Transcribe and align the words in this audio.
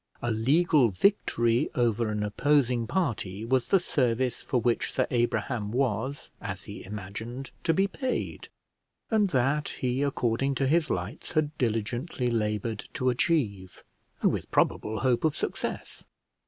A 0.19 0.31
legal 0.31 0.89
victory 0.89 1.69
over 1.75 2.09
an 2.09 2.23
opposing 2.23 2.87
party 2.87 3.45
was 3.45 3.67
the 3.67 3.79
service 3.79 4.41
for 4.41 4.59
which 4.59 4.91
Sir 4.91 5.05
Abraham 5.11 5.71
was, 5.71 6.31
as 6.41 6.63
he 6.63 6.83
imagined, 6.83 7.51
to 7.65 7.71
be 7.71 7.85
paid; 7.87 8.47
and 9.11 9.29
that 9.29 9.69
he, 9.69 10.01
according 10.01 10.55
to 10.55 10.65
his 10.65 10.89
lights, 10.89 11.33
had 11.33 11.55
diligently 11.59 12.31
laboured 12.31 12.85
to 12.95 13.09
achieve, 13.11 13.83
and 14.23 14.31
with 14.33 14.49
probable 14.49 15.01
hope 15.01 15.23
of 15.23 15.35
success. 15.35 16.03